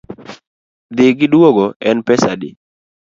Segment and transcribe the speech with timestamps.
[0.95, 2.49] Dhi gi duogo en pesa adi?